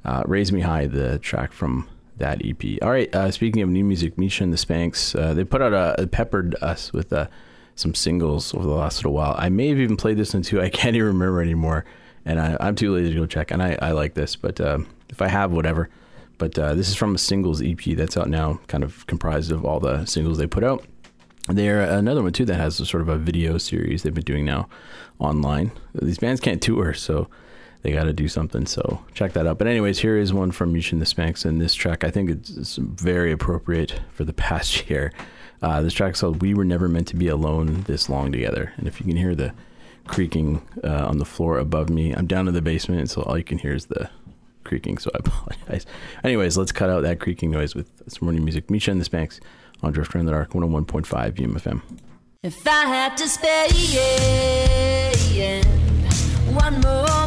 Uh, 0.04 0.22
Raise 0.26 0.52
Me 0.52 0.60
High, 0.60 0.86
the 0.86 1.18
track 1.18 1.52
from 1.52 1.88
that 2.18 2.40
EP. 2.44 2.78
All 2.82 2.90
right, 2.90 3.12
uh, 3.14 3.30
speaking 3.30 3.62
of 3.62 3.68
new 3.68 3.84
music, 3.84 4.16
Misha 4.16 4.44
and 4.44 4.52
the 4.52 4.58
Spanks, 4.58 5.14
uh, 5.14 5.34
they 5.34 5.44
put 5.44 5.62
out 5.62 5.72
a, 6.00 6.06
peppered 6.06 6.54
us 6.62 6.92
with 6.92 7.12
uh, 7.12 7.26
some 7.74 7.94
singles 7.94 8.54
over 8.54 8.64
the 8.64 8.74
last 8.74 8.98
little 8.98 9.12
while. 9.12 9.34
I 9.36 9.48
may 9.48 9.68
have 9.68 9.78
even 9.78 9.96
played 9.96 10.16
this 10.16 10.32
one 10.32 10.42
too. 10.42 10.60
I 10.62 10.68
can't 10.68 10.96
even 10.96 11.08
remember 11.08 11.42
anymore, 11.42 11.84
and 12.24 12.40
I, 12.40 12.56
I'm 12.60 12.74
too 12.74 12.94
lazy 12.94 13.14
to 13.14 13.20
go 13.20 13.26
check. 13.26 13.50
And 13.50 13.62
I, 13.62 13.78
I 13.82 13.92
like 13.92 14.14
this, 14.14 14.36
but 14.36 14.60
um, 14.60 14.86
if 15.08 15.20
I 15.20 15.28
have, 15.28 15.52
whatever. 15.52 15.88
But 16.38 16.58
uh, 16.58 16.74
this 16.74 16.88
is 16.88 16.96
from 16.96 17.14
a 17.14 17.18
singles 17.18 17.62
EP 17.62 17.82
that's 17.96 18.16
out 18.16 18.28
now, 18.28 18.60
kind 18.68 18.84
of 18.84 19.06
comprised 19.06 19.50
of 19.50 19.64
all 19.64 19.80
the 19.80 20.04
singles 20.04 20.38
they 20.38 20.46
put 20.46 20.64
out. 20.64 20.84
They're 21.48 21.80
another 21.80 22.22
one 22.22 22.32
too 22.32 22.44
that 22.46 22.56
has 22.56 22.80
a 22.80 22.86
sort 22.86 23.02
of 23.02 23.08
a 23.08 23.16
video 23.16 23.56
series 23.56 24.02
they've 24.02 24.12
been 24.12 24.24
doing 24.24 24.44
now 24.44 24.68
online. 25.18 25.70
These 25.94 26.18
bands 26.18 26.40
can't 26.40 26.60
tour, 26.60 26.92
so 26.92 27.28
they 27.82 27.92
got 27.92 28.04
to 28.04 28.12
do 28.12 28.28
something. 28.28 28.66
So 28.66 29.04
check 29.14 29.32
that 29.34 29.46
out. 29.46 29.58
But 29.58 29.66
anyways, 29.66 29.98
here 29.98 30.16
is 30.16 30.32
one 30.32 30.50
from 30.50 30.74
and 30.74 31.00
the 31.00 31.06
Spanks, 31.06 31.44
and 31.44 31.60
this 31.60 31.74
track 31.74 32.04
I 32.04 32.10
think 32.10 32.30
it's, 32.30 32.50
it's 32.50 32.76
very 32.76 33.32
appropriate 33.32 34.00
for 34.12 34.24
the 34.24 34.32
past 34.46 34.88
year. 34.88 35.12
Uh, 35.62 35.80
this 35.80 35.94
track's 35.94 36.20
called 36.20 36.42
"We 36.42 36.54
Were 36.54 36.64
Never 36.64 36.88
Meant 36.88 37.08
to 37.08 37.16
Be 37.16 37.28
Alone 37.28 37.82
This 37.82 38.08
Long 38.08 38.30
Together," 38.32 38.72
and 38.76 38.86
if 38.86 39.00
you 39.00 39.06
can 39.06 39.16
hear 39.16 39.34
the 39.34 39.52
creaking 40.06 40.62
uh, 40.84 41.06
on 41.06 41.18
the 41.18 41.24
floor 41.24 41.58
above 41.58 41.88
me, 41.88 42.12
I'm 42.12 42.26
down 42.26 42.46
in 42.46 42.54
the 42.54 42.62
basement, 42.62 43.10
so 43.10 43.22
all 43.22 43.36
you 43.36 43.44
can 43.44 43.58
hear 43.58 43.72
is 43.72 43.86
the 43.86 44.10
creaking. 44.64 44.98
So 44.98 45.10
I 45.14 45.18
apologize. 45.24 45.86
Anyways, 46.24 46.58
let's 46.58 46.72
cut 46.72 46.90
out 46.90 47.02
that 47.02 47.20
creaking 47.20 47.50
noise 47.50 47.74
with 47.74 47.90
some 48.08 48.28
new 48.34 48.40
music. 48.40 48.70
Misha 48.70 48.90
and 48.90 49.00
the 49.00 49.04
Spanks 49.04 49.40
on 49.82 49.92
Drifter 49.92 50.18
in 50.18 50.26
the 50.26 50.32
Dark, 50.32 50.50
101.5 50.50 51.06
UMFM. 51.34 51.82
If 52.42 52.66
I 52.66 52.84
had 52.84 53.16
to 53.16 53.28
spare 53.28 53.66
you, 53.68 54.00
yeah. 55.34 55.64
One 56.52 56.80
more 56.80 57.26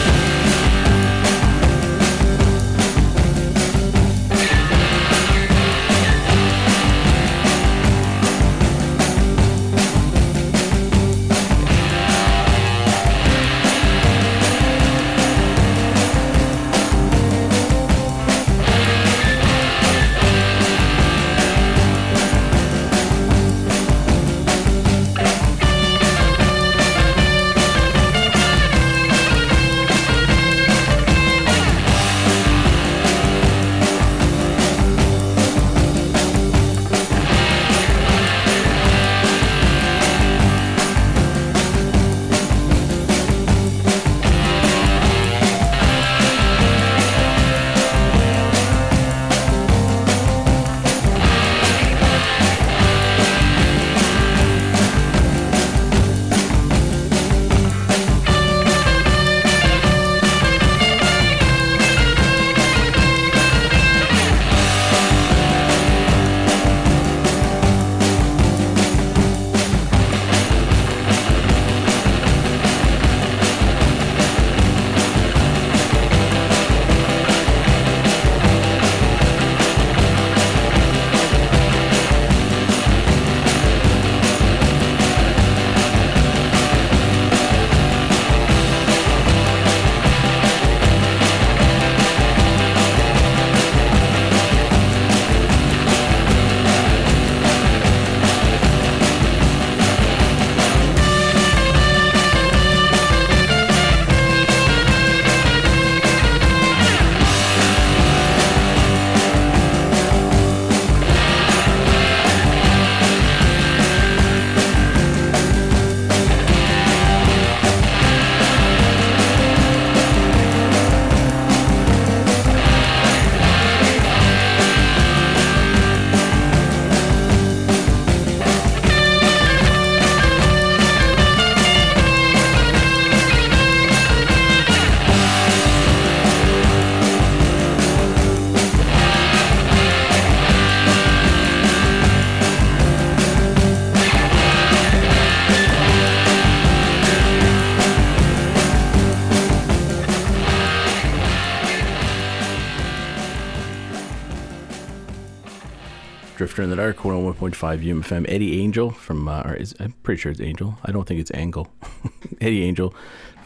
Drifter 156.51 156.63
in 156.63 156.69
the 156.69 156.75
Dark, 156.75 156.97
101.5 156.97 157.55
UMFM. 157.55 158.25
Eddie 158.27 158.59
Angel 158.59 158.91
from, 158.91 159.29
uh, 159.29 159.53
is, 159.53 159.73
I'm 159.79 159.93
pretty 160.03 160.19
sure 160.19 160.33
it's 160.33 160.41
Angel. 160.41 160.77
I 160.83 160.91
don't 160.91 161.07
think 161.07 161.21
it's 161.21 161.31
Angle. 161.31 161.69
Eddie 162.41 162.63
Angel 162.63 162.93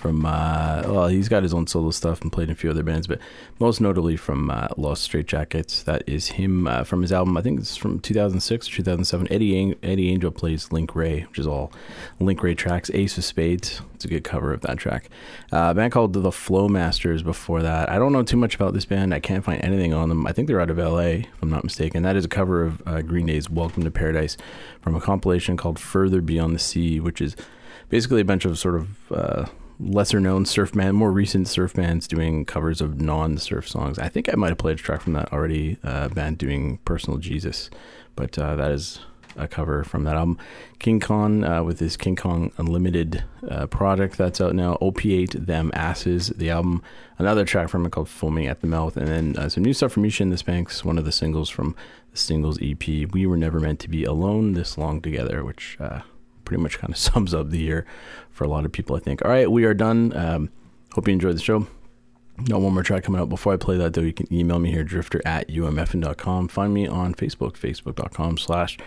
from, 0.05 0.23
uh, 0.23 0.83
well, 0.85 1.07
he's 1.07 1.27
got 1.27 1.41
his 1.41 1.51
own 1.51 1.65
solo 1.65 1.89
stuff 1.89 2.21
and 2.21 2.31
played 2.31 2.47
in 2.47 2.51
a 2.51 2.55
few 2.55 2.69
other 2.69 2.83
bands, 2.83 3.07
but 3.07 3.17
most 3.57 3.81
notably 3.81 4.15
from 4.15 4.51
uh, 4.51 4.67
Los 4.77 5.05
Straitjackets. 5.07 5.83
That 5.85 6.03
is 6.05 6.27
him 6.27 6.67
uh, 6.67 6.83
from 6.83 7.01
his 7.01 7.11
album, 7.11 7.35
I 7.37 7.41
think 7.41 7.59
it's 7.59 7.75
from 7.75 7.99
2006 7.99 8.69
or 8.69 8.71
2007. 8.71 9.27
Eddie, 9.31 9.57
Ang- 9.57 9.75
Eddie 9.81 10.11
Angel 10.11 10.29
plays 10.29 10.71
Link 10.71 10.95
Wray, 10.95 11.21
which 11.21 11.39
is 11.39 11.47
all 11.47 11.71
Link 12.19 12.43
Wray 12.43 12.53
tracks. 12.53 12.91
Ace 12.93 13.17
of 13.17 13.23
Spades. 13.23 13.81
It's 13.95 14.05
a 14.05 14.07
good 14.07 14.23
cover 14.23 14.53
of 14.53 14.61
that 14.61 14.77
track. 14.77 15.09
Uh, 15.51 15.69
a 15.71 15.73
band 15.73 15.91
called 15.91 16.13
The 16.13 16.31
Flow 16.31 16.69
Masters 16.69 17.23
before 17.23 17.63
that. 17.63 17.89
I 17.89 17.97
don't 17.97 18.13
know 18.13 18.21
too 18.21 18.37
much 18.37 18.53
about 18.53 18.75
this 18.75 18.85
band. 18.85 19.11
I 19.11 19.19
can't 19.19 19.43
find 19.43 19.59
anything 19.63 19.91
on 19.91 20.09
them. 20.09 20.27
I 20.27 20.33
think 20.33 20.47
they're 20.47 20.61
out 20.61 20.69
of 20.69 20.77
LA, 20.77 20.99
if 20.99 21.41
I'm 21.41 21.49
not 21.49 21.63
mistaken. 21.63 22.03
That 22.03 22.15
is 22.15 22.25
a 22.25 22.29
cover 22.29 22.63
of 22.63 22.83
uh, 22.85 23.01
Green 23.01 23.25
Day's 23.25 23.49
Welcome 23.49 23.81
to 23.85 23.89
Paradise 23.89 24.37
from 24.81 24.95
a 24.95 25.01
compilation 25.01 25.57
called 25.57 25.79
Further 25.79 26.21
Beyond 26.21 26.53
the 26.53 26.59
Sea, 26.59 26.99
which 26.99 27.21
is 27.21 27.35
basically 27.89 28.21
a 28.21 28.25
bunch 28.25 28.45
of 28.45 28.59
sort 28.59 28.75
of 28.75 29.11
uh, 29.11 29.45
lesser 29.79 30.19
known 30.19 30.45
surf 30.45 30.73
band, 30.73 30.95
more 30.95 31.11
recent 31.11 31.47
surf 31.47 31.73
bands 31.73 32.07
doing 32.07 32.45
covers 32.45 32.81
of 32.81 33.01
non 33.01 33.37
surf 33.37 33.67
songs. 33.67 33.99
I 33.99 34.09
think 34.09 34.29
I 34.31 34.35
might 34.35 34.49
have 34.49 34.57
played 34.57 34.79
a 34.79 34.81
track 34.81 35.01
from 35.01 35.13
that 35.13 35.31
already, 35.31 35.77
uh, 35.83 36.09
band 36.09 36.37
doing 36.37 36.77
Personal 36.85 37.19
Jesus, 37.19 37.69
but 38.15 38.37
uh, 38.37 38.55
that 38.55 38.71
is 38.71 38.99
a 39.37 39.47
cover 39.47 39.83
from 39.83 40.03
that 40.05 40.15
album. 40.15 40.37
King 40.79 40.99
Kong 40.99 41.43
uh, 41.43 41.63
with 41.63 41.79
his 41.79 41.97
King 41.97 42.15
Kong 42.15 42.51
Unlimited 42.57 43.23
uh, 43.49 43.67
product 43.67 44.17
that's 44.17 44.41
out 44.41 44.55
now. 44.55 44.77
Opiate 44.81 45.45
Them 45.45 45.71
Asses, 45.73 46.27
the 46.29 46.49
album. 46.49 46.81
Another 47.17 47.45
track 47.45 47.69
from 47.69 47.85
it 47.85 47.91
called 47.91 48.09
Foaming 48.09 48.47
at 48.47 48.61
the 48.61 48.67
Mouth. 48.67 48.97
And 48.97 49.07
then 49.07 49.35
uh, 49.37 49.49
some 49.49 49.63
new 49.63 49.73
stuff 49.73 49.93
from 49.93 50.03
Misha 50.03 50.23
and 50.23 50.31
the 50.31 50.37
Spanks, 50.37 50.83
one 50.83 50.97
of 50.97 51.05
the 51.05 51.11
singles 51.11 51.49
from 51.49 51.75
the 52.11 52.17
singles 52.17 52.59
EP. 52.61 52.87
We 52.87 53.25
Were 53.25 53.37
Never 53.37 53.59
Meant 53.59 53.79
to 53.81 53.89
Be 53.89 54.03
Alone 54.03 54.53
This 54.53 54.77
Long 54.77 55.01
Together, 55.01 55.43
which 55.43 55.77
uh, 55.79 56.01
pretty 56.45 56.61
much 56.61 56.79
kind 56.79 56.93
of 56.93 56.97
sums 56.99 57.33
up 57.33 57.49
the 57.49 57.59
year 57.59 57.85
for 58.31 58.43
a 58.43 58.47
lot 58.47 58.65
of 58.65 58.71
people, 58.71 58.95
I 58.95 58.99
think. 58.99 59.23
All 59.23 59.31
right, 59.31 59.49
we 59.49 59.65
are 59.65 59.73
done. 59.73 60.15
Um, 60.15 60.49
hope 60.93 61.07
you 61.07 61.13
enjoyed 61.13 61.35
the 61.35 61.41
show. 61.41 61.67
Got 62.49 62.59
one 62.59 62.73
more 62.73 62.83
track 62.83 63.03
coming 63.03 63.21
out. 63.21 63.29
Before 63.29 63.53
I 63.53 63.57
play 63.57 63.77
that, 63.77 63.93
though, 63.93 64.01
you 64.01 64.11
can 64.11 64.31
email 64.33 64.59
me 64.59 64.69
here, 64.69 64.83
drifter 64.83 65.21
at 65.25 65.47
umfm.com. 65.47 66.49
Find 66.49 66.73
me 66.73 66.85
on 66.85 67.13
Facebook, 67.13 67.53
facebook.com 67.53 68.37
slash 68.37 68.77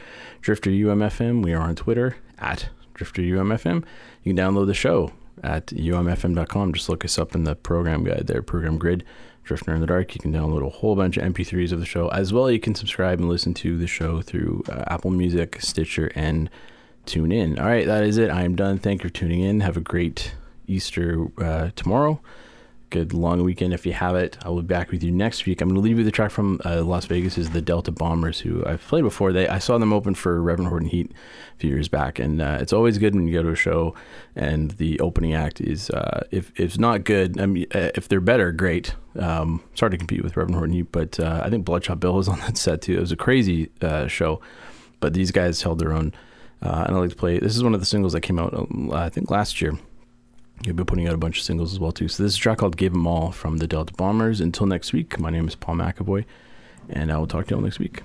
drifterumfm. 0.43 1.43
We 1.43 1.55
are 1.55 1.63
on 1.63 1.75
Twitter 1.75 2.17
at 2.39 2.69
drifterumfm. 2.95 3.85
You 4.23 4.35
can 4.35 4.37
download 4.37 4.67
the 4.67 4.75
show 4.75 5.13
at 5.43 5.69
umfm.com. 5.69 6.75
Just 6.75 6.91
look 6.91 7.07
us 7.07 7.19
up 7.19 7.35
in 7.35 7.45
the 7.45 7.55
program 7.55 8.05
guide 8.05 8.27
there, 8.27 8.43
program 8.43 8.77
grid, 8.77 9.03
Drifter 9.45 9.75
in 9.75 9.81
the 9.81 9.87
Dark. 9.87 10.15
You 10.15 10.21
can 10.21 10.33
download 10.33 10.67
a 10.67 10.69
whole 10.69 10.95
bunch 10.95 11.17
of 11.17 11.25
MP3s 11.25 11.73
of 11.73 11.81
the 11.81 11.87
show. 11.87 12.09
As 12.09 12.35
well, 12.35 12.51
you 12.51 12.61
can 12.61 12.75
subscribe 12.75 13.19
and 13.19 13.31
listen 13.31 13.55
to 13.55 13.79
the 13.79 13.87
show 13.87 14.21
through 14.21 14.63
uh, 14.69 14.85
Apple 14.89 15.11
Music, 15.11 15.57
Stitcher, 15.63 16.13
and 16.15 16.51
tune 17.09 17.33
in. 17.33 17.59
All 17.59 17.67
right, 17.67 17.87
that 17.87 18.05
is 18.05 18.19
it. 18.19 18.31
I 18.31 18.43
am 18.43 18.55
done. 18.55 18.79
Thank 18.79 19.03
you 19.03 19.09
for 19.09 19.15
tuning 19.15 19.41
in. 19.41 19.61
Have 19.61 19.77
a 19.77 19.81
great 19.81 20.35
Easter 20.67 21.27
uh, 21.39 21.71
tomorrow. 21.75 22.21
Good 22.91 23.13
long 23.13 23.45
weekend 23.45 23.75
if 23.75 23.85
you 23.85 23.93
have 23.93 24.15
it. 24.17 24.39
I 24.43 24.49
will 24.49 24.63
be 24.63 24.67
back 24.67 24.91
with 24.91 25.03
you 25.03 25.11
next 25.11 25.45
week. 25.45 25.61
I'm 25.61 25.69
going 25.69 25.75
to 25.75 25.83
leave 25.83 25.99
you 25.99 26.05
the 26.05 26.11
track 26.11 26.31
from 26.31 26.59
uh, 26.65 26.83
Las 26.83 27.05
Vegas 27.05 27.37
is 27.37 27.51
the 27.51 27.61
Delta 27.61 27.93
Bombers, 27.93 28.41
who 28.41 28.65
I've 28.65 28.83
played 28.83 29.05
before. 29.05 29.31
They 29.31 29.47
I 29.47 29.59
saw 29.59 29.77
them 29.77 29.93
open 29.93 30.15
for 30.15 30.41
Reverend 30.41 30.71
Horton 30.71 30.89
Heat 30.89 31.13
a 31.55 31.59
few 31.59 31.69
years 31.69 31.89
back, 31.89 32.19
and 32.19 32.41
uh, 32.41 32.59
it's 32.61 32.73
always 32.73 32.97
good 32.97 33.15
when 33.15 33.27
you 33.27 33.35
go 33.35 33.43
to 33.43 33.51
a 33.51 33.57
show 33.57 33.95
and 34.35 34.71
the 34.73 34.99
opening 35.01 35.35
act 35.35 35.61
is 35.61 35.91
uh, 35.91 36.27
if 36.31 36.51
if 36.53 36.61
it's 36.61 36.79
not 36.79 37.05
good. 37.05 37.39
I 37.39 37.45
mean, 37.47 37.67
uh, 37.75 37.91
if 37.95 38.09
they're 38.09 38.21
better, 38.21 38.53
great. 38.53 38.95
Um, 39.19 39.63
it's 39.73 39.81
hard 39.81 39.93
to 39.93 39.99
compete 39.99 40.23
with 40.23 40.37
Reverend 40.37 40.55
Horton 40.55 40.75
Heat, 40.75 40.93
but 40.93 41.21
uh, 41.21 41.43
I 41.45 41.51
think 41.51 41.67
Bloodshot 41.67 42.01
Bill 42.01 42.15
was 42.15 42.29
on 42.29 42.41
that 42.41 42.57
set 42.57 42.83
too. 42.83 42.97
It 42.97 43.01
was 43.01 43.13
a 43.13 43.17
crazy 43.17 43.71
show, 44.07 44.41
but 45.01 45.13
these 45.13 45.31
guys 45.31 45.61
held 45.61 45.79
their 45.79 45.93
own. 45.93 46.15
Uh, 46.61 46.85
and 46.87 46.97
I 46.97 47.01
like 47.01 47.11
to 47.11 47.17
play. 47.17 47.39
This 47.39 47.57
is 47.57 47.63
one 47.63 47.75
of 47.75 47.81
the 47.81 47.87
singles 47.87 48.13
that 48.15 48.23
came 48.23 48.39
out, 48.39 48.53
um, 48.53 48.91
I 48.93 49.09
think, 49.09 49.31
last 49.31 49.61
year. 49.61 49.79
You've 50.65 50.75
been 50.75 50.87
putting 50.87 51.07
out 51.07 51.15
a 51.15 51.19
bunch 51.19 51.39
of 51.39 51.45
singles 51.45 51.73
as 51.73 51.79
well 51.79 51.93
too. 51.93 52.09
So 52.09 52.23
this 52.23 52.33
is 52.33 52.39
a 52.39 52.41
track 52.41 52.59
called 52.59 52.77
"Give 52.77 52.93
'Em 52.93 53.07
All" 53.07 53.31
from 53.31 53.59
the 53.59 53.67
Delta 53.69 53.93
Bombers. 53.95 54.41
Until 54.41 54.67
next 54.67 54.93
week, 54.93 55.21
my 55.21 55.31
name 55.31 55.47
is 55.47 55.55
Paul 55.55 55.77
McAvoy, 55.77 56.25
and 56.89 57.13
I 57.13 57.19
will 57.19 57.29
talk 57.29 57.47
to 57.47 57.51
you 57.51 57.57
all 57.57 57.63
next 57.63 57.79
week. 57.79 58.03